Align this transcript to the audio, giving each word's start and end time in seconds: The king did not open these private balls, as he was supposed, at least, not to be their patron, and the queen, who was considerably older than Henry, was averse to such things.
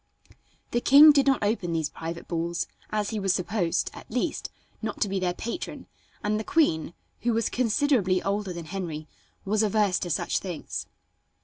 The 0.71 0.81
king 0.81 1.11
did 1.11 1.27
not 1.27 1.43
open 1.43 1.73
these 1.73 1.91
private 1.91 2.27
balls, 2.27 2.65
as 2.89 3.11
he 3.11 3.19
was 3.19 3.33
supposed, 3.35 3.91
at 3.93 4.09
least, 4.09 4.49
not 4.81 4.99
to 5.01 5.07
be 5.07 5.19
their 5.19 5.35
patron, 5.35 5.85
and 6.23 6.39
the 6.39 6.43
queen, 6.43 6.95
who 7.19 7.33
was 7.33 7.49
considerably 7.49 8.19
older 8.23 8.51
than 8.51 8.65
Henry, 8.65 9.07
was 9.45 9.61
averse 9.61 9.99
to 9.99 10.09
such 10.09 10.39
things. 10.39 10.87